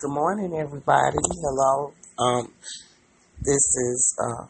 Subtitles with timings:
[0.00, 1.16] Good morning, everybody.
[1.42, 1.92] Hello.
[2.20, 2.52] Um,
[3.40, 4.46] this is uh,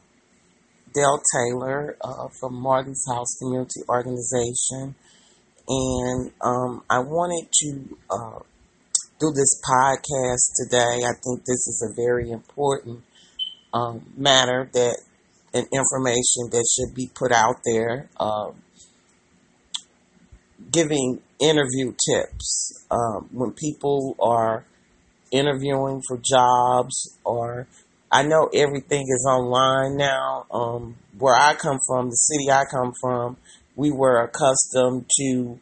[0.93, 4.95] Dell Taylor uh, from Marty's House Community Organization,
[5.67, 8.41] and um, I wanted to uh,
[9.19, 11.03] do this podcast today.
[11.07, 13.03] I think this is a very important
[13.73, 14.99] um, matter that
[15.55, 18.11] and information that should be put out there.
[18.21, 18.63] Um,
[20.71, 24.67] giving interview tips um, when people are
[25.31, 27.67] interviewing for jobs or
[28.11, 30.47] I know everything is online now.
[30.51, 33.37] Um, where I come from, the city I come from,
[33.77, 35.59] we were accustomed to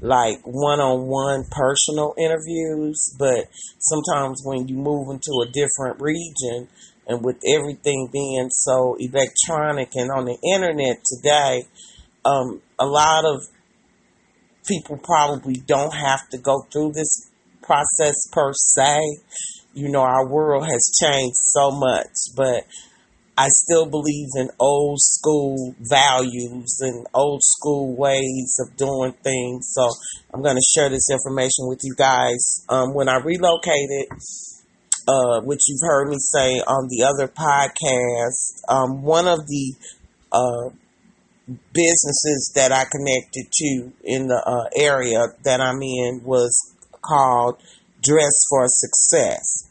[0.00, 3.48] like one-on-one personal interviews, but
[3.80, 6.68] sometimes when you move into a different region
[7.06, 11.64] and with everything being so electronic and on the internet today,
[12.24, 13.42] um, a lot of
[14.66, 17.29] people probably don't have to go through this
[17.62, 18.98] process per se.
[19.72, 22.64] You know, our world has changed so much, but
[23.40, 29.72] I still believe in old school values and old school ways of doing things.
[29.72, 29.88] So
[30.34, 32.66] I'm going to share this information with you guys.
[32.68, 34.08] Um, when I relocated,
[35.08, 39.74] uh, which you've heard me say on the other podcast, um, one of the
[40.32, 40.68] uh,
[41.72, 47.62] businesses that I connected to in the uh, area that I'm in was called
[48.02, 49.68] Dress for Success.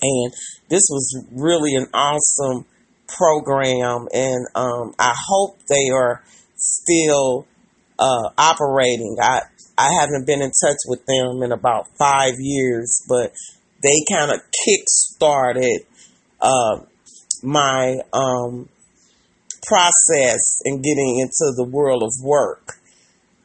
[0.00, 0.32] And
[0.68, 2.66] this was really an awesome
[3.08, 6.22] program, and um, I hope they are
[6.56, 7.46] still
[7.98, 9.16] uh, operating.
[9.20, 9.40] I
[9.76, 13.32] I haven't been in touch with them in about five years, but
[13.82, 15.82] they kind of kick started
[16.40, 16.80] uh,
[17.42, 18.68] my um,
[19.66, 22.74] process in getting into the world of work.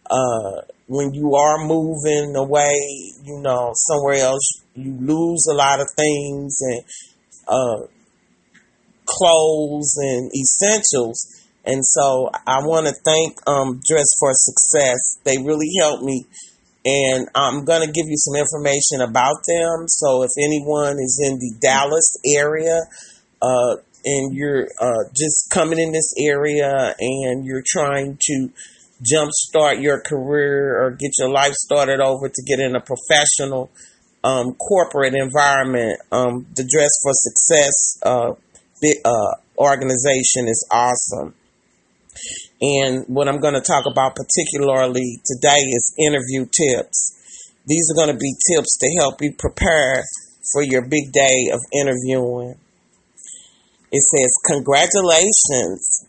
[0.10, 2.74] Uh, when you are moving away,
[3.24, 6.84] you know, somewhere else, you lose a lot of things and
[7.48, 7.88] uh,
[9.06, 11.26] clothes and essentials.
[11.66, 15.20] And so I want to thank um, Dress for Success.
[15.24, 16.26] They really helped me.
[16.86, 19.86] And I'm going to give you some information about them.
[19.88, 22.82] So if anyone is in the Dallas area,
[23.42, 28.50] uh, and you're uh, just coming in this area and you're trying to
[29.04, 33.70] jumpstart your career or get your life started over to get in a professional
[34.24, 38.34] um, corporate environment, um, the Dress for Success uh,
[39.06, 41.36] uh, organization is awesome.
[42.62, 47.20] And what I'm going to talk about particularly today is interview tips.
[47.68, 50.04] These are going to be tips to help you prepare
[50.54, 52.56] for your big day of interviewing.
[53.92, 56.08] It says, Congratulations.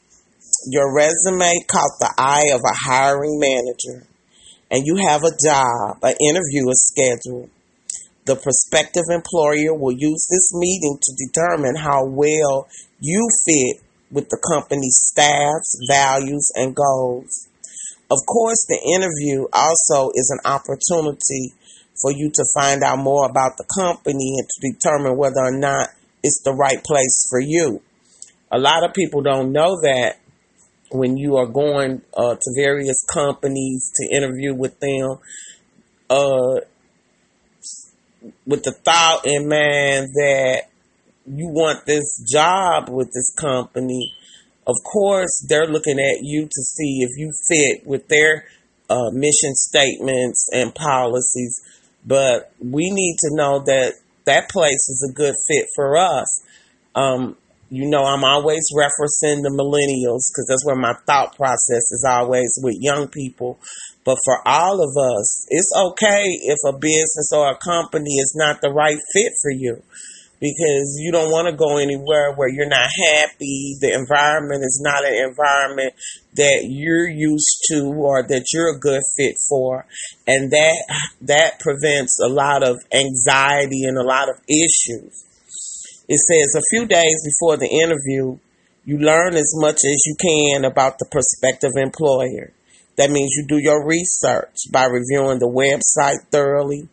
[0.67, 4.07] Your resume caught the eye of a hiring manager,
[4.71, 7.51] and you have a job, an interview is scheduled.
[8.25, 12.67] The prospective employer will use this meeting to determine how well
[12.99, 17.49] you fit with the company's staffs, values, and goals.
[18.11, 21.53] Of course, the interview also is an opportunity
[22.01, 25.91] for you to find out more about the company and to determine whether or not
[26.23, 27.83] it's the right place for you.
[28.51, 30.17] A lot of people don't know that
[30.91, 35.19] when you are going uh, to various companies to interview with them,
[36.11, 36.61] uh,
[38.47, 40.63] with the thought in mind that
[41.27, 44.15] you want this job with this company,
[44.67, 48.47] of course, they're looking at you to see if you fit with their
[48.89, 51.61] uh, mission statements and policies.
[52.07, 53.95] But we need to know that
[54.25, 56.45] that place is a good fit for us.
[56.95, 57.37] Um,
[57.75, 62.59] you know, I'm always referencing the millennials because that's where my thought process is always
[62.63, 63.59] with young people.
[64.05, 68.61] But for all of us, it's okay if a business or a company is not
[68.61, 69.83] the right fit for you
[70.41, 73.77] because you don't want to go anywhere where you're not happy.
[73.81, 75.95] The environment is not an environment
[76.35, 79.87] that you're used to or that you're a good fit for.
[80.27, 80.77] And that
[81.23, 85.25] that prevents a lot of anxiety and a lot of issues.
[86.09, 88.39] It says a few days before the interview,
[88.85, 92.53] you learn as much as you can about the prospective employer.
[92.97, 96.89] That means you do your research by reviewing the website thoroughly,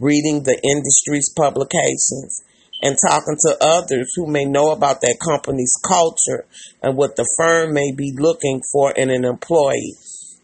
[0.00, 2.42] reading the industry's publications,
[2.80, 6.46] and talking to others who may know about that company's culture
[6.82, 9.94] and what the firm may be looking for in an employee.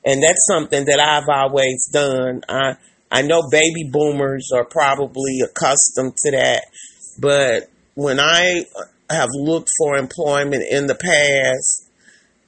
[0.04, 2.42] And that's something that I've always done.
[2.48, 2.76] I
[3.10, 6.64] I know baby boomers are probably accustomed to that,
[7.18, 8.64] but when I
[9.10, 11.88] have looked for employment in the past,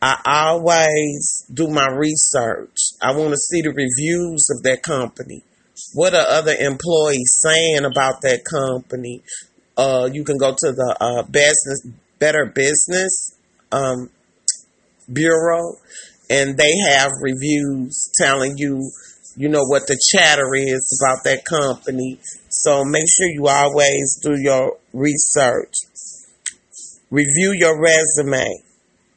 [0.01, 2.77] I always do my research.
[3.01, 5.43] I want to see the reviews of that company.
[5.95, 9.23] what are other employees saying about that company?
[9.77, 11.87] Uh, you can go to the uh, business,
[12.19, 13.35] Better Business
[13.73, 14.11] um,
[15.13, 15.77] Bureau,
[16.31, 18.91] and they have reviews telling you,
[19.37, 22.19] you know, what the chatter is about that company.
[22.49, 25.75] So make sure you always do your research.
[27.11, 28.47] Review your resume.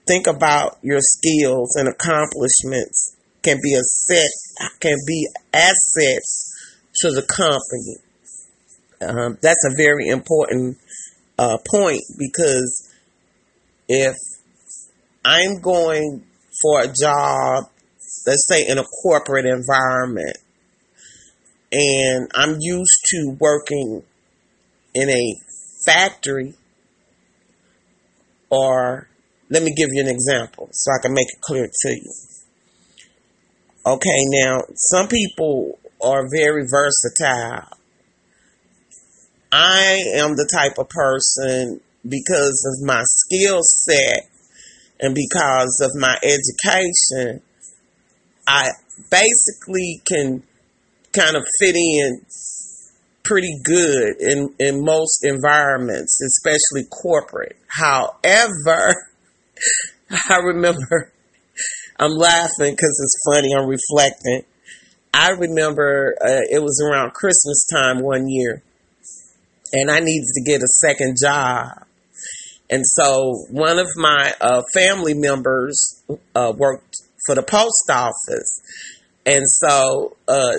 [0.08, 4.30] Think about your skills and accomplishments can be a set
[4.80, 6.52] can be assets
[6.96, 7.98] to the company.
[9.02, 10.78] Um, that's a very important
[11.38, 12.92] uh, point because
[13.88, 14.16] if
[15.24, 16.24] I'm going
[16.62, 17.66] for a job,
[18.26, 20.38] let's say in a corporate environment,
[21.72, 24.04] and I'm used to working
[24.94, 25.34] in a
[25.86, 26.54] factory,
[28.50, 29.08] or
[29.50, 32.12] let me give you an example so I can make it clear to you.
[33.86, 37.70] Okay, now some people are very versatile.
[39.52, 44.30] I am the type of person because of my skill set
[45.00, 47.42] and because of my education,
[48.48, 48.70] I
[49.10, 50.44] basically can
[51.14, 52.26] kind of fit in
[53.26, 57.58] pretty good in, in most environments, especially corporate.
[57.68, 58.94] However,
[60.30, 61.12] I remember
[61.98, 63.54] I'm laughing because it's funny.
[63.56, 64.44] I'm reflecting.
[65.14, 68.62] I remember uh, it was around Christmas time one year,
[69.72, 71.86] and I needed to get a second job.
[72.70, 78.60] And so one of my uh, family members uh, worked for the post office.
[79.26, 80.56] And so uh,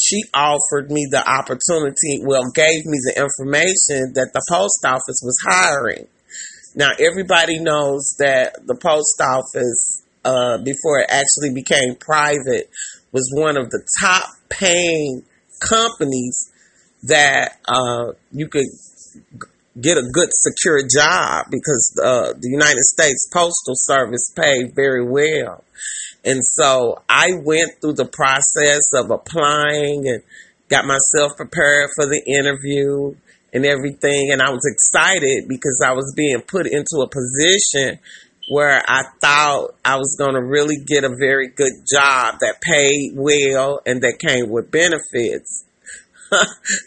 [0.00, 5.36] she offered me the opportunity, well, gave me the information that the post office was
[5.44, 6.06] hiring.
[6.74, 12.70] Now, everybody knows that the post office uh, before it actually became private,
[13.12, 15.22] was one of the top paying
[15.60, 16.50] companies
[17.04, 18.66] that uh, you could
[19.80, 25.64] get a good secure job because uh, the United States Postal Service paid very well.
[26.24, 30.22] And so I went through the process of applying and
[30.68, 33.14] got myself prepared for the interview
[33.52, 34.30] and everything.
[34.32, 37.98] And I was excited because I was being put into a position
[38.50, 43.12] where I thought I was going to really get a very good job that paid
[43.14, 45.64] well and that came with benefits.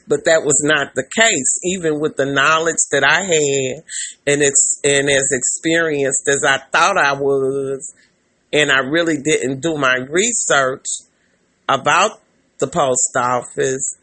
[0.08, 3.84] but that was not the case, even with the knowledge that I had
[4.26, 7.94] and it's and as experienced as I thought I was,
[8.54, 10.86] and I really didn't do my research
[11.68, 12.22] about
[12.60, 13.98] the post office,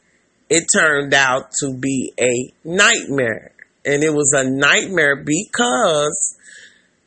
[0.51, 3.53] it turned out to be a nightmare.
[3.85, 6.37] And it was a nightmare because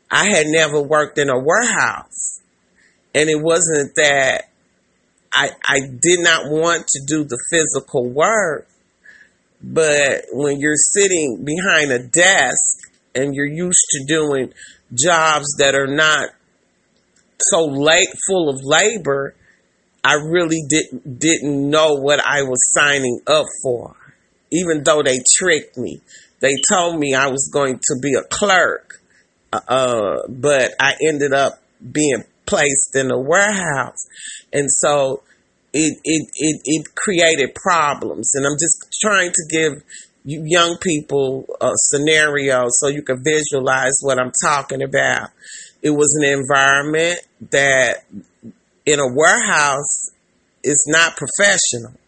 [0.10, 2.40] I had never worked in a warehouse.
[3.14, 4.50] And it wasn't that
[5.34, 8.68] I, I did not want to do the physical work,
[9.62, 14.54] but when you're sitting behind a desk and you're used to doing
[14.94, 16.30] jobs that are not
[17.50, 19.36] so late, full of labor,
[20.04, 23.96] I really didn't didn't know what I was signing up for.
[24.52, 26.02] Even though they tricked me,
[26.40, 29.02] they told me I was going to be a clerk,
[29.52, 31.62] uh, but I ended up
[31.92, 34.06] being placed in a warehouse.
[34.52, 35.24] And so
[35.74, 38.32] it, it, it, it created problems.
[38.36, 39.84] And I'm just trying to give
[40.26, 45.30] you young people a scenario so you can visualize what I'm talking about.
[45.82, 47.20] It was an environment
[47.52, 48.06] that
[48.86, 50.12] in a warehouse
[50.64, 52.00] is not professional.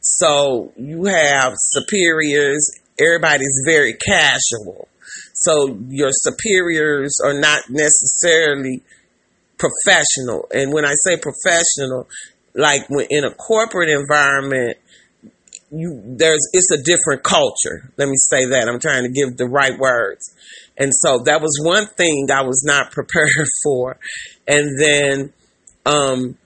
[0.00, 4.88] So you have superiors, everybody's very casual.
[5.32, 8.82] So your superiors are not necessarily
[9.58, 10.48] professional.
[10.52, 12.08] And when I say professional,
[12.54, 14.76] like in a corporate environment,
[15.72, 17.90] you there's it's a different culture.
[17.96, 18.68] Let me say that.
[18.68, 20.34] I'm trying to give the right words.
[20.76, 23.98] And so that was one thing I was not prepared for.
[24.46, 25.32] And then
[25.86, 26.36] um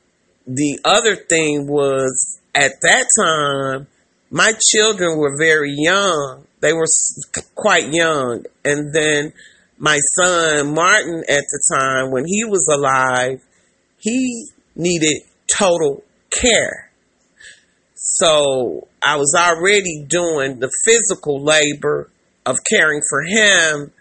[0.47, 3.89] the other thing was at that time
[4.31, 6.87] my children were very young they were
[7.55, 8.45] quite young.
[8.65, 9.33] And then
[9.79, 13.41] my son, Martin, at the time, when he was alive,
[13.99, 15.23] he needed
[15.57, 16.91] total care.
[17.95, 22.11] So I was already doing the physical labor
[22.45, 23.93] of caring for him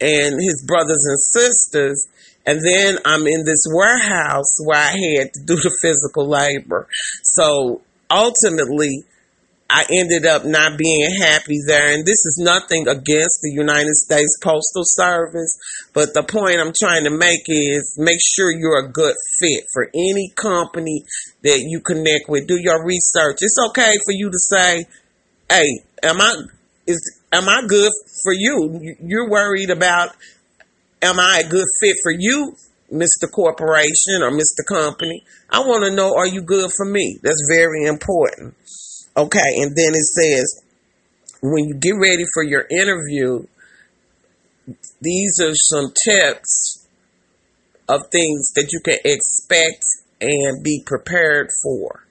[0.00, 2.08] and his brothers and sisters.
[2.44, 6.88] And then I'm in this warehouse where I had to do the physical labor.
[7.22, 9.04] So ultimately,
[9.74, 11.94] I ended up not being happy there.
[11.94, 15.56] And this is nothing against the United States Postal Service,
[15.94, 19.88] but the point I'm trying to make is make sure you're a good fit for
[19.94, 21.04] any company
[21.42, 22.46] that you connect with.
[22.46, 23.38] Do your research.
[23.40, 24.84] It's okay for you to say,
[25.48, 26.34] "Hey, am I
[26.86, 27.00] is
[27.32, 27.92] am I good
[28.24, 30.14] for you?" You're worried about,
[31.00, 32.56] "Am I a good fit for you?"
[32.92, 33.30] Mr.
[33.32, 34.66] Corporation or Mr.
[34.68, 35.24] Company.
[35.48, 37.18] I want to know, are you good for me?
[37.22, 38.54] That's very important.
[39.16, 40.62] Okay, and then it says,
[41.42, 43.44] when you get ready for your interview,
[45.00, 46.86] these are some tips
[47.88, 49.84] of things that you can expect
[50.20, 52.06] and be prepared for.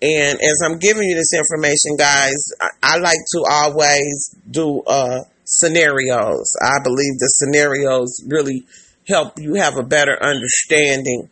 [0.00, 5.20] And as I'm giving you this information, guys, I, I like to always do uh,
[5.44, 6.52] scenarios.
[6.62, 8.64] I believe the scenarios really
[9.06, 11.28] help you have a better understanding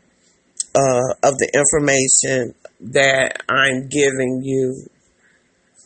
[0.74, 4.86] uh, of the information that I'm giving you.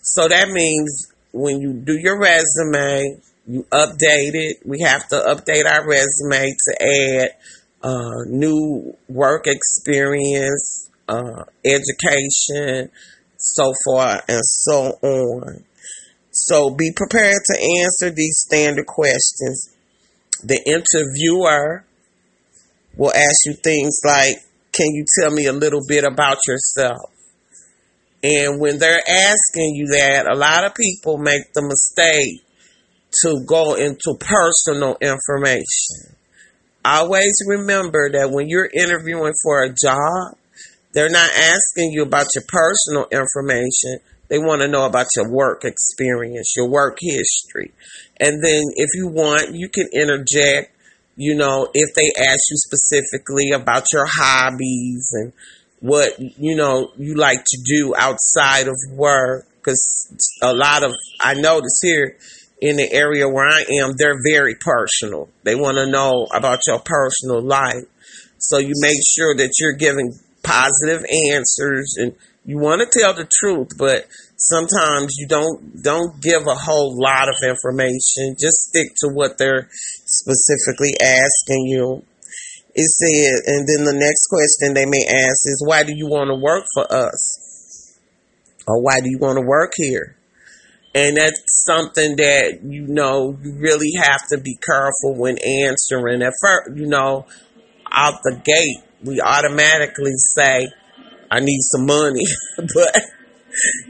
[0.03, 4.59] So that means when you do your resume, you update it.
[4.65, 7.37] We have to update our resume to add
[7.83, 12.91] uh, new work experience, uh, education,
[13.37, 15.65] so forth and so on.
[16.31, 19.75] So be prepared to answer these standard questions.
[20.43, 21.85] The interviewer
[22.97, 24.37] will ask you things like,
[24.76, 27.11] can you tell me a little bit about yourself?
[28.23, 32.42] And when they're asking you that, a lot of people make the mistake
[33.23, 36.16] to go into personal information.
[36.85, 40.37] Always remember that when you're interviewing for a job,
[40.92, 43.99] they're not asking you about your personal information.
[44.28, 47.73] They want to know about your work experience, your work history.
[48.18, 50.75] And then if you want, you can interject
[51.16, 55.32] you know, if they ask you specifically about your hobbies and
[55.80, 59.46] what, you know, you like to do outside of work.
[59.58, 62.16] Because a lot of, I notice here
[62.61, 65.28] in the area where I am, they're very personal.
[65.42, 67.85] They want to know about your personal life.
[68.38, 72.14] So you make sure that you're giving positive answers and
[72.47, 77.29] you want to tell the truth, but sometimes you don't don't give a whole lot
[77.29, 78.37] of information.
[78.38, 79.69] Just stick to what they're
[80.07, 82.05] specifically asking you.
[82.79, 86.29] It said, and then the next question they may ask is, why do you want
[86.29, 87.99] to work for us?
[88.67, 90.17] Or why do you want to work here?
[90.95, 96.23] And that's something that, you know, you really have to be careful when answering.
[96.23, 97.26] At first, you know,
[97.91, 100.69] out the gate, we automatically say,
[101.30, 102.25] I need some money.
[102.56, 103.02] but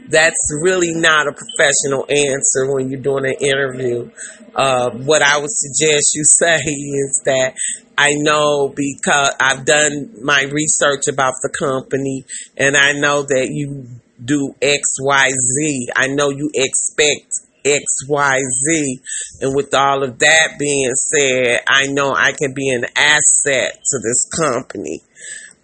[0.09, 4.09] that's really not a professional answer when you're doing an interview.
[4.55, 7.55] Uh, what I would suggest you say is that
[7.97, 12.25] I know because I've done my research about the company
[12.55, 13.87] and I know that you
[14.23, 15.87] do X, Y, Z.
[15.95, 17.27] I know you expect
[17.65, 18.99] X, Y, Z.
[19.41, 23.99] And with all of that being said, I know I can be an asset to
[23.99, 25.01] this company.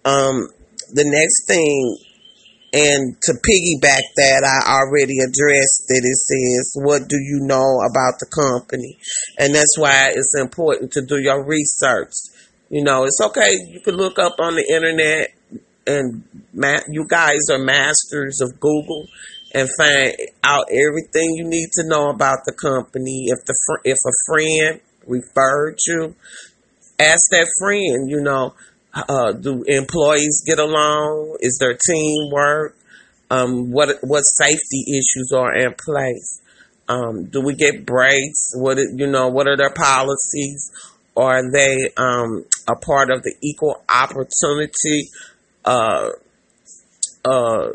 [0.04, 0.48] Um,
[0.92, 1.96] the next thing
[2.74, 8.18] and to piggyback that, I already addressed that it says, What do you know about
[8.18, 8.98] the company?
[9.38, 12.10] And that's why it's important to do your research.
[12.70, 13.54] You know, it's okay.
[13.70, 15.30] You can look up on the internet,
[15.86, 19.06] and ma- you guys are masters of Google
[19.54, 20.12] and find
[20.42, 23.26] out everything you need to know about the company.
[23.28, 26.16] If the fr- if a friend referred you,
[26.98, 28.10] ask that friend.
[28.10, 28.54] You know,
[28.94, 31.36] uh, do employees get along?
[31.40, 32.76] Is there teamwork?
[33.30, 36.40] Um, what what safety issues are in place?
[36.88, 38.50] Um, do we get breaks?
[38.54, 39.28] What you know?
[39.28, 40.70] What are their policies?
[41.16, 45.08] Are they um, a part of the equal opportunity?
[45.64, 46.10] Uh,
[47.24, 47.68] uh,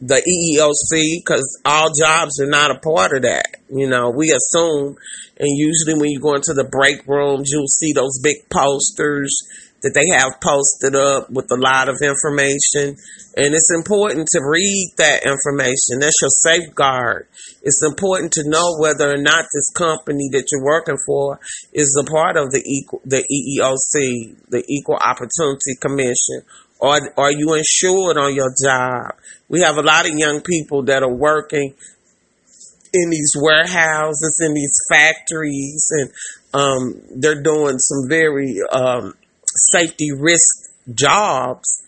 [0.00, 3.56] the EEOC because all jobs are not a part of that.
[3.70, 4.96] You know, we assume,
[5.38, 9.32] and usually when you go into the break rooms, you'll see those big posters
[9.84, 12.96] that they have posted up with a lot of information.
[13.36, 16.00] And it's important to read that information.
[16.00, 17.28] That's your safeguard.
[17.60, 21.38] It's important to know whether or not this company that you're working for
[21.72, 26.48] is a part of the equal, the EEOC, the Equal Opportunity Commission,
[26.80, 29.14] or are you insured on your job?
[29.48, 31.74] We have a lot of young people that are working
[32.94, 36.10] in these warehouses, in these factories, and
[36.54, 39.14] um, they're doing some very um,
[39.56, 41.82] safety risk jobs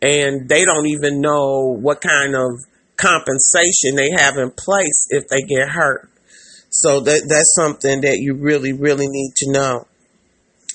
[0.00, 2.64] and they don't even know what kind of
[2.96, 6.08] compensation they have in place if they get hurt.
[6.70, 9.86] So that that's something that you really, really need to know.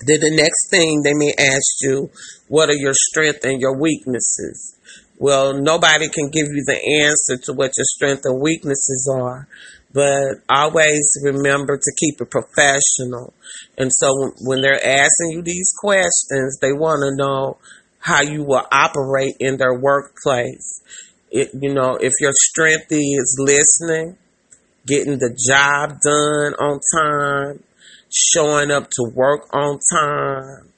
[0.06, 2.12] Then the next thing they may ask you,
[2.48, 4.77] what are your strengths and your weaknesses?
[5.20, 9.48] Well, nobody can give you the answer to what your strengths and weaknesses are,
[9.92, 13.34] but always remember to keep it professional.
[13.80, 17.58] And so when they're asking you these questions, they want to know
[18.00, 20.82] how you will operate in their workplace.
[21.32, 24.18] It, you know, if your strength is listening,
[24.86, 27.64] getting the job done on time,
[28.10, 30.70] showing up to work on time,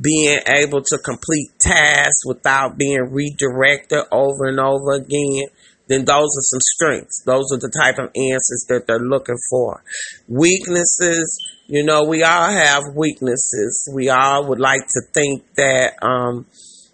[0.00, 5.46] being able to complete tasks without being redirected over and over again,
[5.86, 7.22] then those are some strengths.
[7.24, 9.82] Those are the type of answers that they're looking for.
[10.28, 13.88] Weaknesses, you know, we all have weaknesses.
[13.92, 16.46] We all would like to think that, um,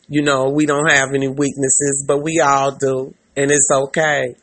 [0.09, 4.35] you know, we don't have any weaknesses, but we all do, and it's okay.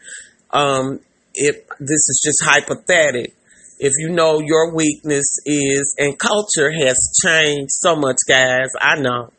[0.51, 1.01] Um,
[1.33, 3.33] if this is just hypothetical,
[3.79, 9.31] if you know your weakness is, and culture has changed so much, guys, I know,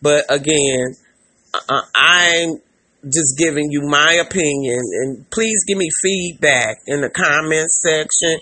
[0.00, 0.94] but again,
[1.68, 2.60] uh, I'm
[3.04, 8.40] just giving you my opinion, and please give me feedback in the comments section.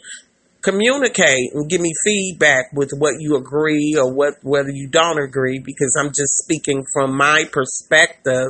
[0.60, 5.62] Communicate and give me feedback with what you agree or what whether you don't agree
[5.64, 8.48] because I'm just speaking from my perspective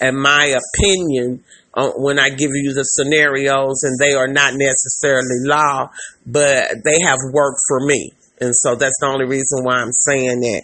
[0.00, 1.42] and my opinion
[1.78, 5.90] uh, when I give you the scenarios and they are not necessarily law
[6.26, 8.12] but they have worked for me.
[8.40, 10.62] And so that's the only reason why I'm saying that.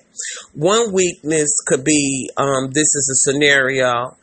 [0.53, 4.17] One weakness could be um, this is a scenario.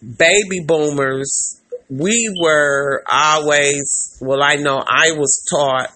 [0.00, 5.90] Baby boomers we were always, well, I know I was taught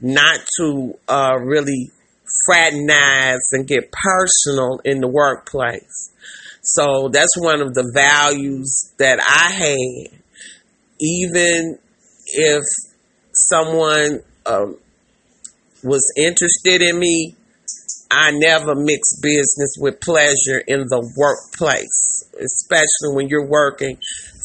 [0.00, 1.90] not to uh, really
[2.46, 6.10] fraternize and get personal in the workplace.
[6.62, 10.20] So that's one of the values that I had.
[11.00, 11.78] Even
[12.26, 12.62] if
[13.32, 14.76] someone um,
[15.82, 17.36] was interested in me,
[18.10, 23.96] I never mix business with pleasure in the workplace, especially when you're working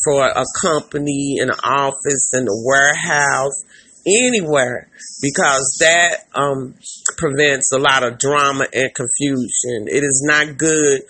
[0.03, 3.65] for a company, an office, in a warehouse,
[4.05, 4.87] anywhere,
[5.21, 6.75] because that um,
[7.17, 9.87] prevents a lot of drama and confusion.
[9.89, 11.01] It is not good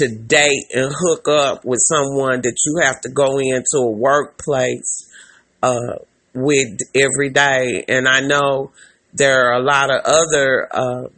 [0.00, 5.08] to date and hook up with someone that you have to go into a workplace
[5.62, 5.96] uh,
[6.34, 7.84] with every day.
[7.86, 8.72] And I know
[9.12, 11.08] there are a lot of other uh,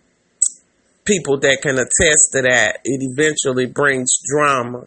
[1.05, 2.81] people that can attest to that.
[2.85, 4.87] It eventually brings drama.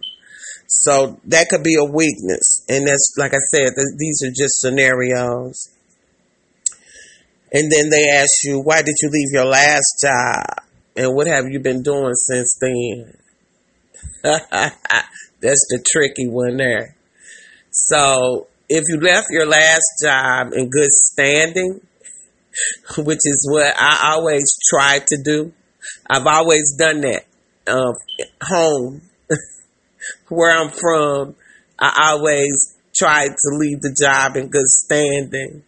[0.68, 2.66] So that could be a weakness.
[2.68, 5.70] And that's, like I said, th- these are just scenarios.
[7.52, 10.66] And then they ask you, why did you leave your last job?
[10.98, 13.14] And what have you been doing since then?
[14.24, 14.74] that's
[15.42, 16.96] the tricky one there.
[17.72, 21.82] So if you left your last job in good standing,
[22.98, 25.54] which is what I always try to do,
[26.10, 27.26] I've always done that.
[27.68, 27.94] Uh,
[28.44, 29.02] home
[30.30, 31.36] where I'm from,
[31.80, 35.64] I always try to leave the job in good standing.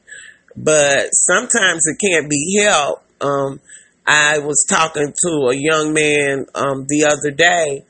[0.56, 3.04] But sometimes it can't be helped.
[3.22, 3.60] Um,
[4.06, 7.84] I was talking to a young man um, the other day,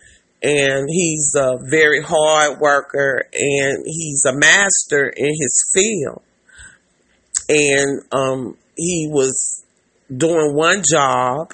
[0.44, 6.22] and he's a very hard worker, and he's a master in his field.
[7.50, 9.66] And um, he was
[10.16, 11.54] doing one job,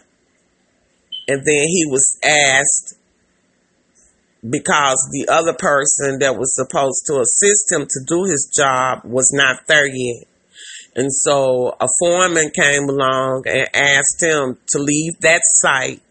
[1.27, 2.95] and then he was asked
[4.47, 9.31] because the other person that was supposed to assist him to do his job was
[9.33, 10.27] not there yet.
[10.95, 16.02] And so a foreman came along and asked him to leave that site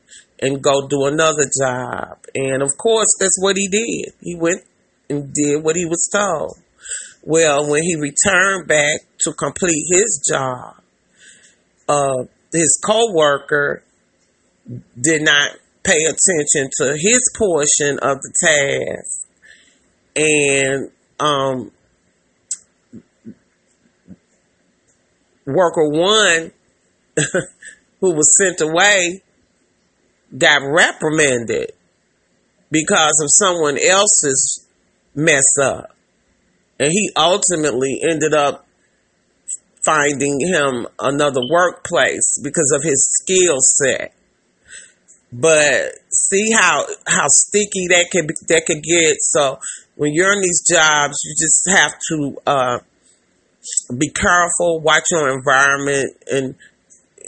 [0.42, 2.18] and go do another job.
[2.34, 4.12] And of course, that's what he did.
[4.20, 4.62] He went
[5.08, 6.58] and did what he was told.
[7.22, 10.82] Well, when he returned back to complete his job,
[11.88, 13.84] uh, his co-worker
[15.00, 15.52] did not
[15.84, 19.28] pay attention to his portion of the task
[20.16, 21.70] and um,
[25.46, 26.52] worker one
[28.00, 29.22] who was sent away
[30.36, 31.72] got reprimanded
[32.70, 34.66] because of someone else's
[35.14, 35.94] mess up
[36.78, 38.66] and he ultimately ended up
[39.84, 44.14] finding him another workplace because of his skill set
[45.32, 49.16] but see how how sticky that can be, that can get.
[49.20, 49.58] So
[49.96, 52.78] when you're in these jobs, you just have to uh,
[53.96, 56.54] be careful, watch your environment, and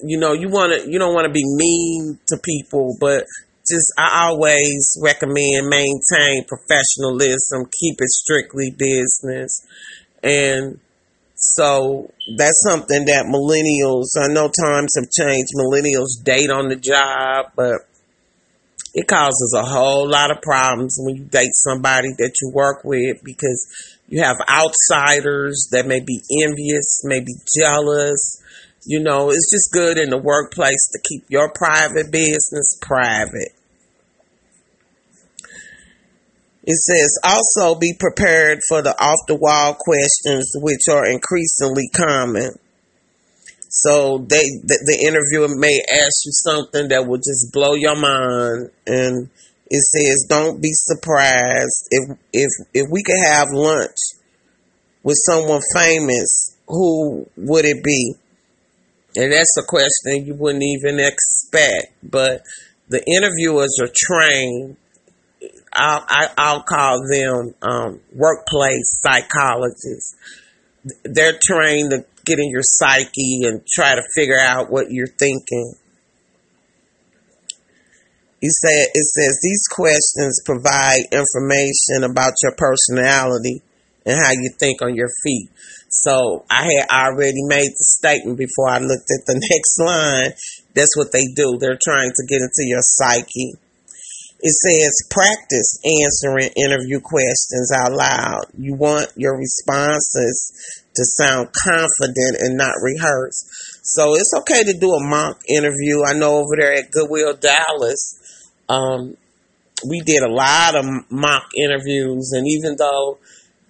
[0.05, 3.25] you know you want to you don't want to be mean to people, but
[3.69, 9.67] just I always recommend maintain professionalism, keep it strictly business,
[10.23, 10.79] and
[11.37, 14.17] so that's something that millennials.
[14.19, 15.53] I know times have changed.
[15.57, 17.81] Millennials date on the job, but
[18.95, 23.23] it causes a whole lot of problems when you date somebody that you work with
[23.25, 23.67] because
[24.09, 28.41] you have outsiders that may be envious, may be jealous.
[28.87, 33.53] You know, it's just good in the workplace to keep your private business private.
[36.67, 42.59] It says also be prepared for the off the wall questions, which are increasingly common.
[43.69, 48.71] So they the, the interviewer may ask you something that will just blow your mind,
[48.87, 49.29] and
[49.67, 53.99] it says don't be surprised if if if we could have lunch
[55.03, 58.15] with someone famous, who would it be?
[59.17, 62.43] And that's a question you wouldn't even expect, but
[62.89, 64.77] the interviewers are trained.
[65.73, 70.17] I'll, I, i will call them um, workplace psychologists.
[71.05, 75.75] They're trained to get in your psyche and try to figure out what you're thinking.
[78.41, 83.63] He said it says these questions provide information about your personality
[84.05, 85.49] and how you think on your feet.
[85.95, 90.35] So I had already made the statement before I looked at the next line.
[90.75, 91.57] That's what they do.
[91.59, 93.55] They're trying to get into your psyche.
[94.41, 98.45] It says practice answering interview questions out loud.
[98.59, 103.47] You want your responses to sound confident and not rehearsed.
[103.83, 106.03] So it's okay to do a mock interview.
[106.05, 108.21] I know over there at Goodwill Dallas,
[108.69, 109.17] um,
[109.89, 113.19] we did a lot of mock interviews, and even though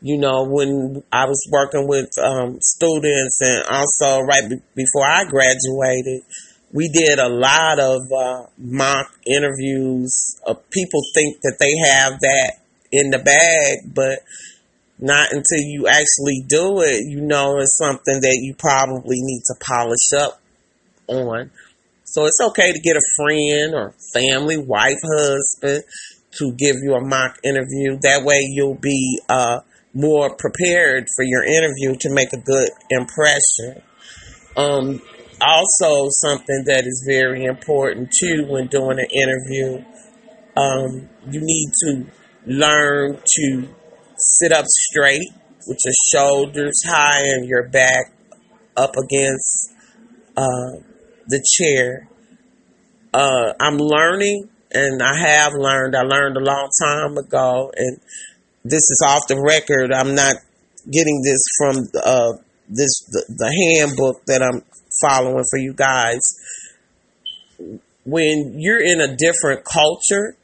[0.04, 5.24] you know, when I was working with um, students and also right be- before I
[5.24, 6.20] graduated,
[6.74, 10.38] we did a lot of uh, mock interviews.
[10.46, 12.52] Uh, people think that they have that
[12.92, 14.18] in the bag, but
[14.98, 19.54] not until you actually do it, you know it's something that you probably need to
[19.58, 20.38] polish up
[21.06, 21.50] on.
[22.04, 25.82] So it's okay to get a friend or family, wife, husband
[26.32, 27.96] to give you a mock interview.
[28.02, 29.60] That way you'll be uh,
[29.94, 33.82] more prepared for your interview to make a good impression.
[34.56, 35.00] Um,
[35.40, 39.84] also, something that is very important too when doing an interview,
[40.56, 42.06] um, you need to
[42.46, 43.68] learn to
[44.16, 45.28] sit up straight
[45.66, 48.12] with your shoulders high and your back
[48.76, 49.72] up against
[50.36, 50.78] uh,
[51.26, 52.08] the chair.
[53.12, 55.94] Uh, I'm learning, and I have learned.
[55.94, 58.00] I learned a long time ago, and
[58.64, 59.92] this is off the record.
[59.92, 60.36] I'm not
[60.90, 62.32] getting this from uh,
[62.68, 64.62] this the, the handbook that I'm
[65.02, 66.20] following for you guys.
[68.04, 70.36] When you're in a different culture,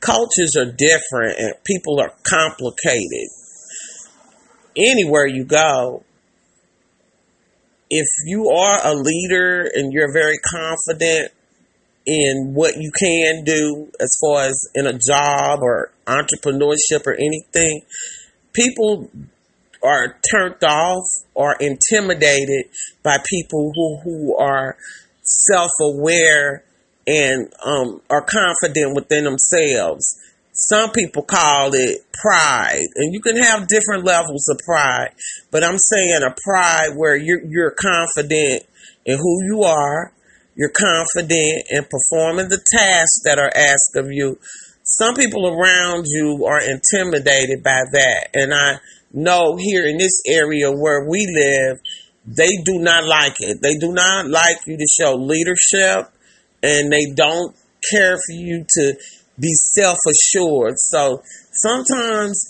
[0.00, 3.28] cultures are different and people are complicated.
[4.76, 6.04] Anywhere you go,
[7.90, 11.32] if you are a leader and you're very confident
[12.06, 17.82] in what you can do as far as in a job or entrepreneurship or anything,
[18.52, 19.10] people
[19.82, 22.66] are turned off or intimidated
[23.02, 24.76] by people who, who are
[25.22, 26.64] self aware
[27.06, 30.18] and um, are confident within themselves.
[30.54, 35.12] Some people call it pride, and you can have different levels of pride.
[35.50, 38.64] But I'm saying a pride where you're you're confident
[39.06, 40.12] in who you are,
[40.54, 44.38] you're confident in performing the tasks that are asked of you.
[44.84, 48.78] Some people around you are intimidated by that, and I
[49.12, 51.80] know here in this area where we live,
[52.26, 53.60] they do not like it.
[53.62, 56.12] They do not like you to show leadership
[56.62, 57.54] and they don't
[57.90, 58.94] care for you to
[59.38, 60.74] be self assured.
[60.76, 62.40] So sometimes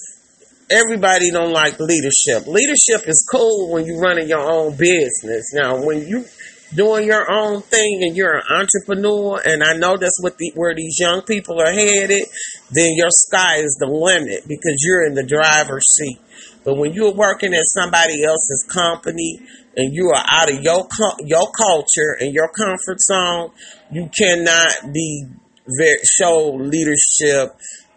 [0.71, 2.47] everybody don't like leadership.
[2.47, 5.53] Leadership is cool when you're running your own business.
[5.55, 6.25] Now, when you
[6.75, 10.75] doing your own thing and you're an entrepreneur, and I know that's what the, where
[10.75, 12.25] these young people are headed,
[12.71, 16.19] then your sky is the limit because you're in the driver's seat.
[16.65, 19.41] But when you're working at somebody else's company
[19.77, 20.87] and you are out of your
[21.25, 23.51] your culture and your comfort zone,
[23.91, 25.27] you cannot be
[26.05, 27.57] show leadership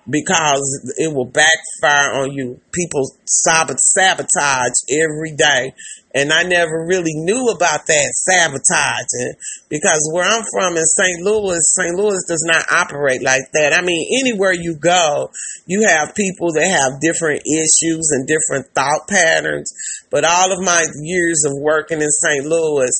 [0.10, 2.60] because it will backfire on you.
[2.72, 5.74] People sabotage every day.
[6.13, 9.36] And I never really knew about that sabotaging
[9.68, 11.22] because where I'm from in St.
[11.22, 11.94] Louis, St.
[11.94, 13.74] Louis does not operate like that.
[13.74, 15.30] I mean, anywhere you go,
[15.65, 19.74] you have people that have different issues and different thought patterns.
[20.10, 22.46] But all of my years of working in St.
[22.46, 22.94] Louis,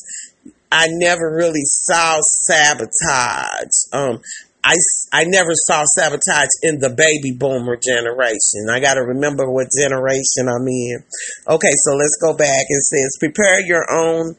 [0.70, 3.70] I never really saw sabotage.
[3.92, 4.20] Um,
[4.66, 4.74] I,
[5.12, 8.66] I never saw sabotage in the baby boomer generation.
[8.66, 11.06] I got to remember what generation I'm in.
[11.46, 12.66] Okay, so let's go back.
[12.66, 14.34] It says prepare your own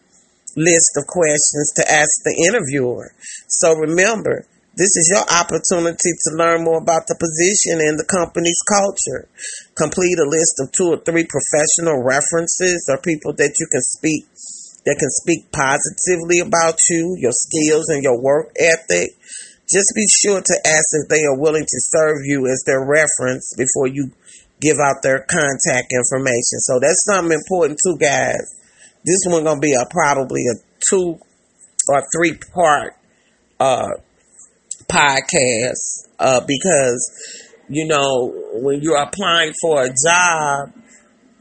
[0.58, 3.16] list of questions to ask the interviewer.
[3.48, 4.44] So remember,
[4.78, 9.26] This is your opportunity to learn more about the position and the company's culture.
[9.74, 14.30] Complete a list of two or three professional references or people that you can speak
[14.86, 19.17] that can speak positively about you, your skills, and your work ethic.
[19.70, 23.54] Just be sure to ask if they are willing to serve you as their reference
[23.58, 24.12] before you
[24.62, 26.60] give out their contact information.
[26.64, 28.56] So that's something important too, guys.
[29.04, 30.56] This one gonna be a probably a
[30.90, 31.20] two
[31.90, 32.94] or three part
[33.60, 33.90] uh
[34.90, 40.74] podcast uh because you know when you're applying for a job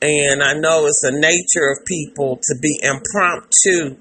[0.03, 3.97] and I know it's the nature of people to be impromptu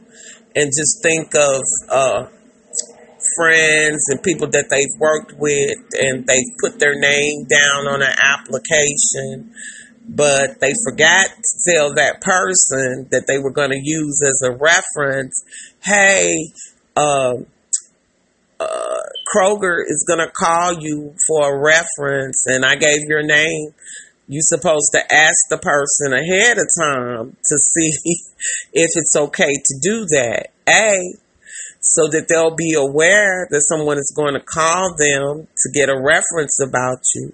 [0.56, 2.35] and just think of uh
[3.38, 8.16] friends and people that they've worked with and they've put their name down on an
[8.22, 9.54] application
[10.08, 14.52] but they forgot to tell that person that they were going to use as a
[14.52, 15.44] reference
[15.84, 16.36] hey
[16.96, 17.34] uh,
[18.60, 19.02] uh,
[19.34, 23.74] kroger is going to call you for a reference and i gave your name.
[24.28, 27.92] You're supposed to ask the person ahead of time to see
[28.74, 30.50] if it's okay to do that.
[30.68, 31.14] A
[31.88, 35.96] so that they'll be aware that someone is going to call them to get a
[35.96, 37.32] reference about you.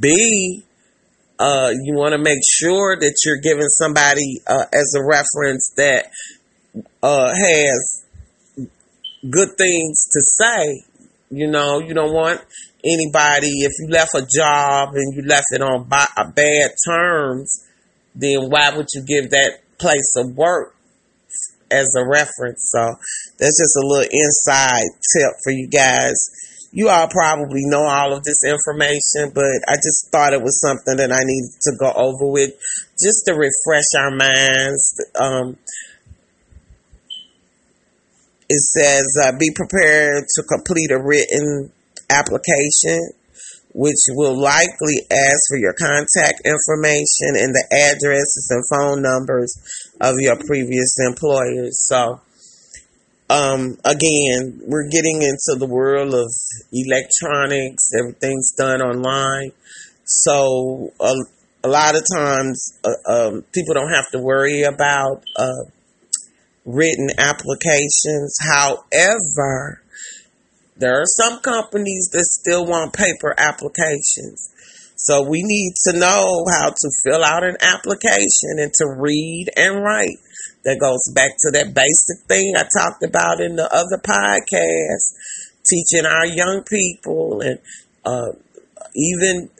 [0.00, 0.64] B,
[1.38, 6.10] uh, you want to make sure that you're giving somebody uh, as a reference that
[7.02, 8.04] uh, has
[9.30, 10.82] good things to say.
[11.30, 12.40] You know, you don't want
[12.82, 17.66] anybody, if you left a job and you left it on bad terms,
[18.14, 20.74] then why would you give that place of work
[21.70, 22.70] as a reference.
[22.70, 22.80] So
[23.38, 24.84] that's just a little inside
[25.16, 26.14] tip for you guys.
[26.70, 30.96] You all probably know all of this information, but I just thought it was something
[30.98, 32.50] that I needed to go over with
[33.00, 35.00] just to refresh our minds.
[35.18, 35.56] Um,
[38.50, 41.72] it says, uh, be prepared to complete a written
[42.10, 43.00] application
[43.78, 49.54] which will likely ask for your contact information and the addresses and phone numbers
[50.00, 51.86] of your previous employers.
[51.86, 52.20] So,
[53.30, 56.26] um, again, we're getting into the world of
[56.72, 59.52] electronics, everything's done online.
[60.04, 61.12] So, a,
[61.62, 65.70] a lot of times, uh, um, people don't have to worry about uh,
[66.64, 68.36] written applications.
[68.42, 69.82] However,
[70.78, 74.50] there are some companies that still want paper applications.
[74.96, 79.82] So we need to know how to fill out an application and to read and
[79.82, 80.18] write.
[80.64, 85.14] That goes back to that basic thing I talked about in the other podcast,
[85.68, 87.58] teaching our young people and
[88.04, 88.32] uh,
[88.94, 89.50] even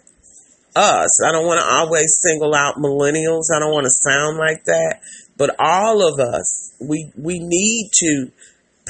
[0.74, 1.22] us.
[1.24, 3.50] I don't want to always single out millennials.
[3.54, 5.00] I don't want to sound like that,
[5.36, 8.30] but all of us, we we need to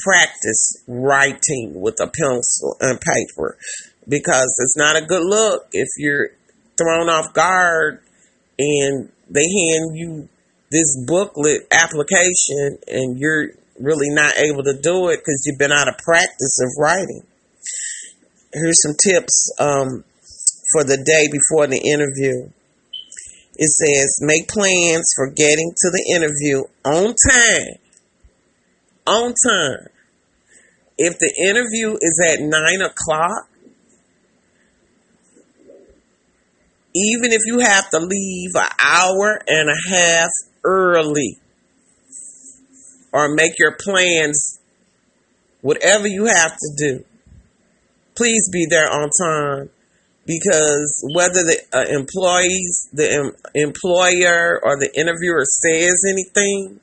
[0.02, 3.56] practice writing with a pencil and paper
[4.08, 6.28] because it's not a good look if you're
[6.76, 8.00] thrown off guard
[8.58, 10.28] and they hand you
[10.70, 13.48] this booklet application and you're
[13.80, 17.22] really not able to do it because you've been out of practice of writing.
[18.52, 20.04] Here's some tips um,
[20.72, 22.50] for the day before the interview.
[23.60, 27.78] It says, make plans for getting to the interview on time
[29.08, 29.88] on time.
[30.98, 33.48] If the interview is at nine o'clock,
[36.94, 40.30] even if you have to leave an hour and a half
[40.64, 41.38] early
[43.12, 44.58] or make your plans,
[45.60, 47.04] whatever you have to do,
[48.16, 49.70] please be there on time
[50.26, 56.80] because whether the uh, employees, the em- employer, or the interviewer says anything,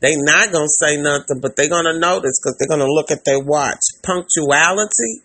[0.00, 3.40] they not gonna say nothing, but they're gonna notice because they're gonna look at their
[3.40, 3.80] watch.
[4.02, 5.22] Punctuality.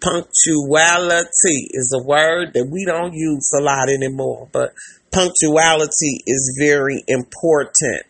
[0.00, 4.72] Punctuality is a word that we don't use a lot anymore, but
[5.12, 8.06] punctuality is very important.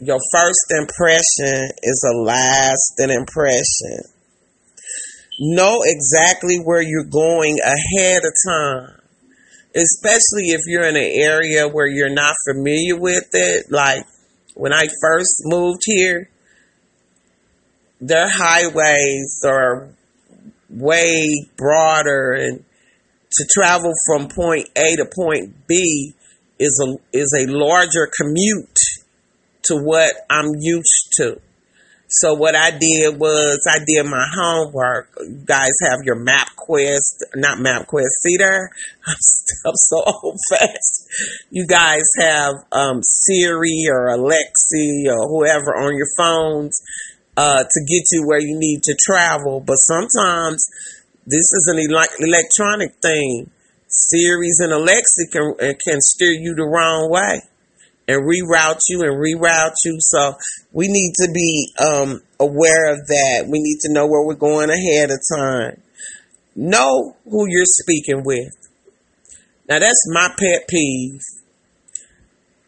[0.00, 4.02] Your first impression is a lasting impression.
[5.40, 8.99] Know exactly where you're going ahead of time
[9.74, 13.70] especially if you're in an area where you're not familiar with it.
[13.70, 14.04] Like
[14.54, 16.28] when I first moved here,
[18.00, 19.90] their highways are
[20.68, 22.64] way broader and
[23.32, 26.14] to travel from point A to point B
[26.58, 28.78] is a is a larger commute
[29.64, 31.40] to what I'm used to.
[32.10, 35.10] So what I did was I did my homework.
[35.20, 38.06] You guys have your MapQuest, not MapQuest.
[38.36, 38.70] There?
[39.06, 39.14] I'm,
[39.66, 41.08] I'm so old fast.
[41.50, 46.80] You guys have um, Siri or Alexi or whoever on your phones.
[47.36, 49.60] uh, to get you where you need to travel.
[49.60, 50.66] But sometimes
[51.26, 53.50] this is an ele- electronic thing.
[53.86, 57.40] Siri's and Alexa can, can steer you the wrong way
[58.08, 59.96] and reroute you and reroute you.
[60.00, 60.34] So
[60.72, 63.44] we need to be um, aware of that.
[63.48, 65.82] We need to know where we're going ahead of time.
[66.56, 68.50] Know who you're speaking with.
[69.68, 71.20] Now that's my pet peeve.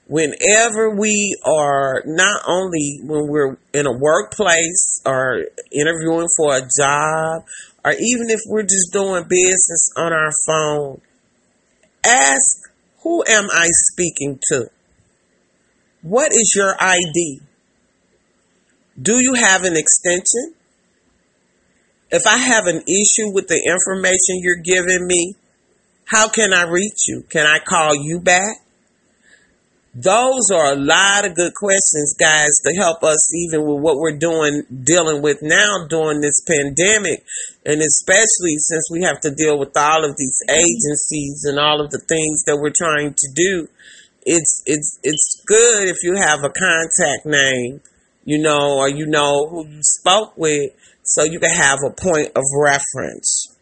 [0.07, 7.45] Whenever we are not only when we're in a workplace or interviewing for a job,
[7.85, 11.01] or even if we're just doing business on our phone,
[12.05, 12.59] ask
[13.03, 14.69] who am I speaking to?
[16.03, 17.41] What is your ID?
[19.01, 20.55] Do you have an extension?
[22.11, 25.35] If I have an issue with the information you're giving me,
[26.05, 27.23] how can I reach you?
[27.31, 28.59] Can I call you back?
[29.95, 34.17] Those are a lot of good questions, guys, to help us even with what we're
[34.17, 37.25] doing, dealing with now during this pandemic.
[37.65, 41.91] And especially since we have to deal with all of these agencies and all of
[41.91, 43.69] the things that we're trying to do.
[44.25, 47.81] It's, it's, it's good if you have a contact name,
[48.25, 50.71] you know, or you know who you spoke with
[51.03, 53.53] so you can have a point of reference.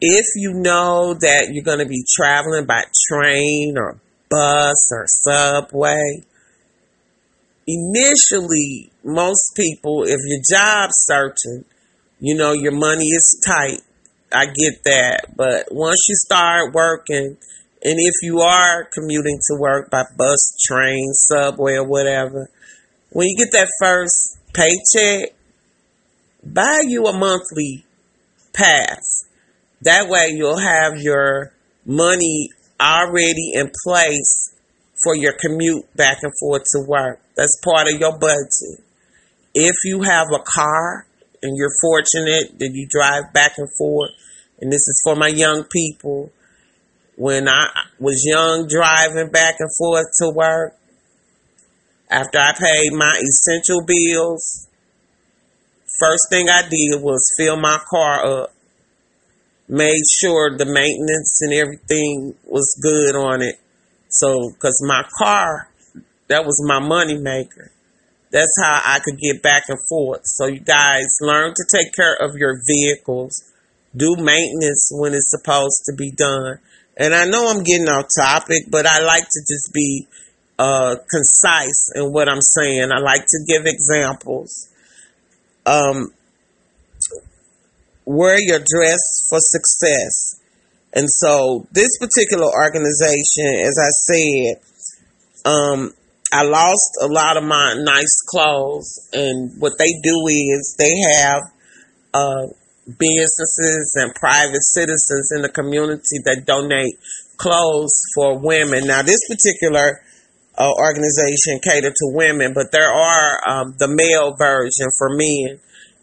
[0.00, 3.98] if you know that you're going to be traveling by train or
[4.30, 6.22] bus or subway,
[7.66, 11.64] initially, most people, if you're job searching,
[12.20, 13.80] you know, your money is tight.
[14.32, 15.26] I get that.
[15.36, 17.36] But once you start working,
[17.82, 22.50] and if you are commuting to work by bus, train, subway, or whatever,
[23.10, 25.34] when you get that first paycheck,
[26.44, 27.84] buy you a monthly
[28.52, 29.28] pass
[29.82, 31.52] that way you'll have your
[31.84, 34.54] money already in place
[35.04, 37.20] for your commute back and forth to work.
[37.36, 38.84] That's part of your budget.
[39.54, 41.06] If you have a car
[41.42, 44.10] and you're fortunate that you drive back and forth,
[44.60, 46.32] and this is for my young people,
[47.16, 47.66] when I
[47.98, 50.74] was young driving back and forth to work,
[52.10, 54.68] after I paid my essential bills,
[56.00, 58.54] first thing I did was fill my car up
[59.68, 63.56] made sure the maintenance and everything was good on it.
[64.08, 65.68] So, because my car,
[66.28, 67.70] that was my money maker.
[68.30, 70.22] That's how I could get back and forth.
[70.24, 73.42] So, you guys learn to take care of your vehicles,
[73.96, 76.58] do maintenance when it's supposed to be done.
[76.96, 80.06] And I know I'm getting off topic, but I like to just be
[80.58, 82.90] uh, concise in what I'm saying.
[82.92, 84.68] I like to give examples.
[85.64, 86.12] Um,
[88.04, 90.40] wear your dress for success.
[90.92, 94.60] And so this particular organization, as I said,
[95.44, 95.92] um,
[96.32, 101.42] I lost a lot of my nice clothes, and what they do is they have
[102.12, 102.46] uh,
[102.86, 106.98] businesses and private citizens in the community that donate
[107.38, 108.86] clothes for women.
[108.86, 110.02] Now, this particular
[110.58, 115.60] uh, organization cater to women, but there are um, the male version for men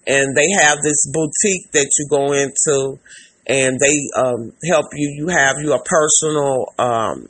[0.08, 3.00] and they have this boutique that you go into
[3.48, 7.28] and they um, help you you have you a personal um,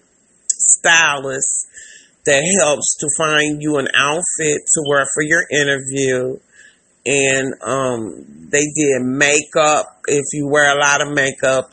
[0.47, 1.67] stylist
[2.25, 6.38] that helps to find you an outfit to wear for your interview
[7.05, 11.71] and um, they did makeup if you wear a lot of makeup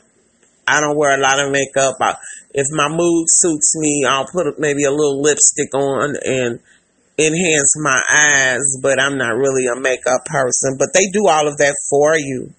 [0.67, 2.15] i don't wear a lot of makeup I,
[2.53, 6.59] if my mood suits me i'll put maybe a little lipstick on and
[7.17, 10.77] enhance my eyes, but I'm not really a makeup person.
[10.79, 12.53] But they do all of that for you.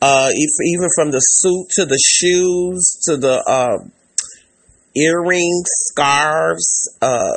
[0.00, 3.78] Uh, if, even from the suit to the shoes to the uh,
[4.94, 7.36] earrings, scarves, uh,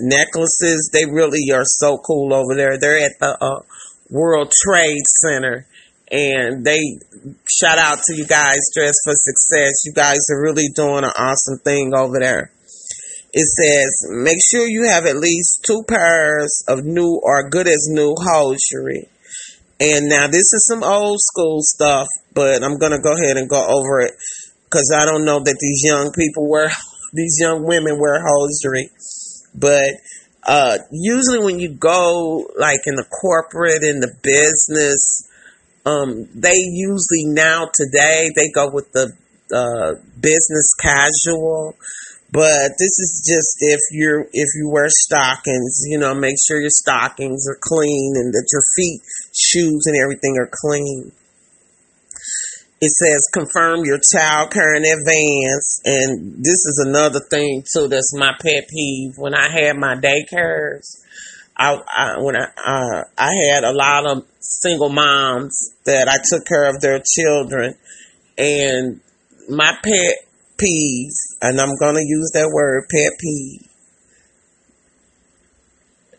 [0.00, 2.78] necklaces, they really are so cool over there.
[2.78, 3.62] They're at the uh,
[4.10, 5.66] World Trade Center.
[6.10, 6.80] And they
[7.50, 9.84] shout out to you guys, Dress for Success.
[9.84, 12.52] You guys are really doing an awesome thing over there
[13.34, 17.88] it says make sure you have at least two pairs of new or good as
[17.90, 19.08] new hosiery.
[19.80, 23.60] And now this is some old school stuff, but I'm gonna go ahead and go
[23.60, 24.12] over it
[24.64, 26.70] because I don't know that these young people wear
[27.14, 28.90] these young women wear hosiery,
[29.54, 29.94] but
[30.46, 35.26] uh, usually when you go like in the corporate in the business,
[35.86, 39.12] um, they usually now today they go with the
[39.54, 41.76] uh, business casual.
[42.30, 46.68] But this is just if you're if you wear stockings, you know, make sure your
[46.70, 49.00] stockings are clean and that your feet,
[49.32, 51.12] shoes, and everything are clean.
[52.84, 55.80] It says confirm your child care in advance.
[55.84, 59.14] And this is another thing too that's my pet peeve.
[59.16, 61.00] When I had my daycares,
[61.56, 66.46] I, I when I uh, I had a lot of single moms that I took
[66.46, 67.74] care of their children,
[68.36, 69.00] and
[69.48, 70.14] my pet
[70.58, 73.70] peeves, and I'm gonna use that word, pet peeve.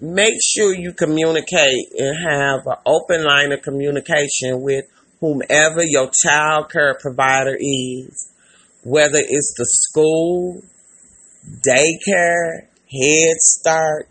[0.01, 4.85] Make sure you communicate and have an open line of communication with
[5.19, 8.31] whomever your child care provider is,
[8.83, 10.61] whether it's the school,
[11.67, 14.07] daycare, Head Start,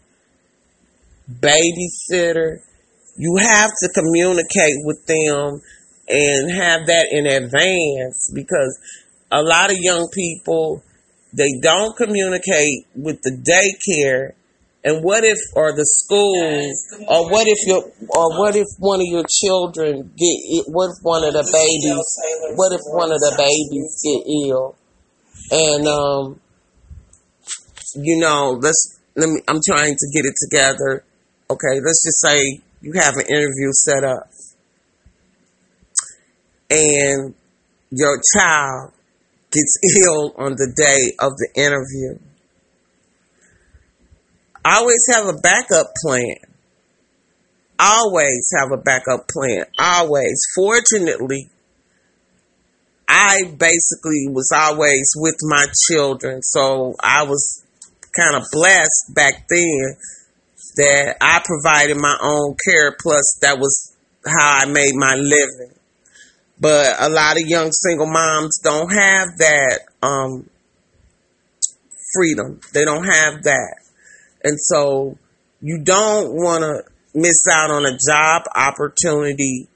[1.31, 2.59] babysitter.
[3.17, 5.61] You have to communicate with them
[6.09, 8.79] and have that in advance because
[9.31, 10.83] a lot of young people
[11.33, 14.33] they don't communicate with the daycare
[14.85, 16.77] and what if, or the schools,
[17.09, 21.25] or what if your, or what if one of your children get, what if one
[21.25, 24.77] of the babies, what if one of the babies get ill,
[25.51, 26.39] and um,
[27.97, 29.41] you know, let's let me.
[29.49, 31.03] I'm trying to get it together.
[31.49, 34.29] Okay, let's just say you have an interview set up,
[36.69, 37.35] and
[37.91, 38.93] your child
[39.51, 42.19] gets ill on the day of the interview
[44.65, 46.37] Always have a backup plan.
[47.79, 49.65] Always have a backup plan.
[49.79, 50.41] Always.
[50.55, 51.51] Fortunately,
[53.09, 56.41] I basically was always with my children.
[56.43, 57.63] So I was
[58.17, 59.97] kind of blessed back then
[60.77, 62.97] that I provided my own care.
[63.01, 63.95] Plus, that was
[64.27, 65.75] how I made my living.
[66.59, 70.49] But a lot of young single moms don't have that um,
[72.15, 72.61] freedom.
[72.73, 73.84] They don't have that.
[74.45, 75.19] And so
[75.61, 76.83] you don't want to
[77.15, 79.69] miss out on a job opportunity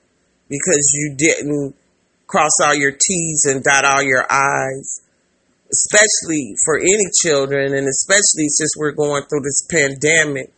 [0.49, 1.75] because you didn't
[2.27, 5.01] cross all your T's and dot all your I's,
[5.73, 10.53] especially for any children, and especially since we're going through this pandemic.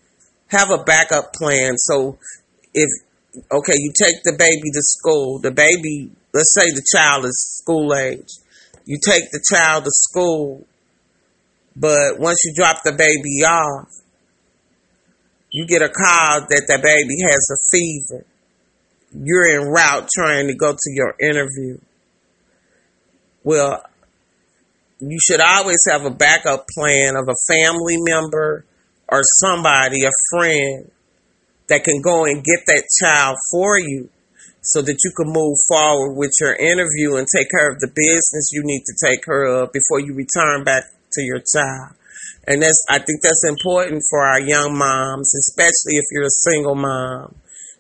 [0.49, 1.77] Have a backup plan.
[1.77, 2.19] So
[2.75, 2.89] if,
[3.53, 7.95] okay, you take the baby to school, the baby, let's say the child is school
[7.95, 8.31] age,
[8.85, 10.67] you take the child to school,
[11.77, 14.00] but once you drop the baby off,
[15.51, 18.25] you get a call that the baby has a fever.
[19.13, 21.79] You're en route trying to go to your interview.
[23.43, 23.85] Well,
[25.01, 28.65] you should always have a backup plan of a family member
[29.09, 30.91] or somebody, a friend,
[31.69, 34.09] that can go and get that child for you
[34.63, 38.51] so that you can move forward with your interview and take care of the business
[38.53, 41.95] you need to take care of before you return back to your child.
[42.51, 46.75] And that's, I think that's important for our young moms, especially if you're a single
[46.75, 47.37] mom.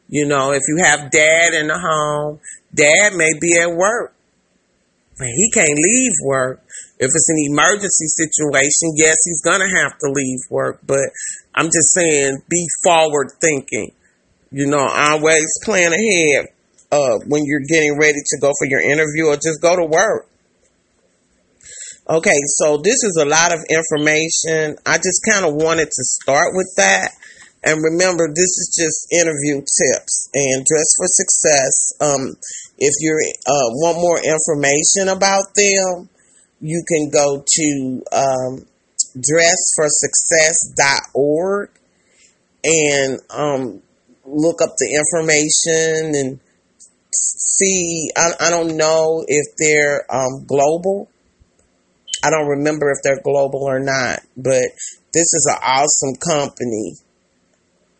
[0.08, 2.38] You know, if you have dad in the home,
[2.72, 4.14] dad may be at work,
[5.18, 6.62] but he can't leave work.
[7.00, 10.78] If it's an emergency situation, yes, he's going to have to leave work.
[10.86, 11.10] But
[11.52, 13.90] I'm just saying, be forward thinking.
[14.52, 16.46] You know, always plan ahead
[16.92, 20.29] uh, when you're getting ready to go for your interview or just go to work.
[22.10, 24.74] Okay, so this is a lot of information.
[24.84, 27.12] I just kind of wanted to start with that.
[27.62, 31.92] And remember, this is just interview tips and dress for success.
[32.00, 32.34] Um,
[32.78, 36.08] if you uh, want more information about them,
[36.60, 38.66] you can go to um,
[39.14, 41.70] dressforsuccess.org
[42.64, 43.82] and um,
[44.26, 46.40] look up the information and
[47.12, 48.10] see.
[48.16, 51.08] I, I don't know if they're um, global
[52.22, 54.64] I don't remember if they're global or not, but
[55.12, 56.94] this is an awesome company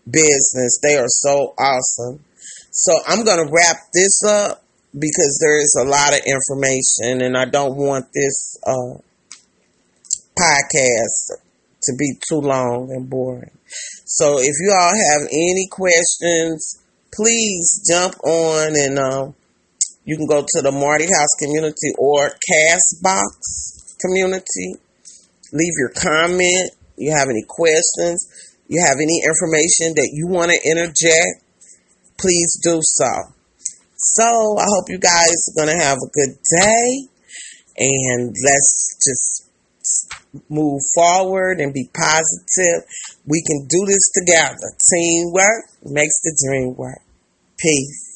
[0.09, 0.81] business.
[0.83, 2.25] They are so awesome.
[2.71, 4.63] So I'm going to wrap this up
[4.93, 8.99] because there is a lot of information and I don't want this uh,
[10.39, 11.39] podcast
[11.83, 13.51] to be too long and boring.
[14.05, 16.81] So if you all have any questions,
[17.13, 19.33] please jump on and uh,
[20.05, 24.81] you can go to the Marty House Community or Castbox community.
[25.53, 26.71] Leave your comment.
[26.97, 28.29] You have any questions?
[28.69, 31.45] You have any information that you want to interject?
[32.19, 33.11] Please do so.
[33.97, 37.09] So I hope you guys are going to have a good day
[37.77, 39.49] and let's just
[40.49, 42.89] move forward and be positive.
[43.27, 44.71] We can do this together.
[44.93, 47.01] Teamwork makes the dream work.
[47.59, 48.10] Peace.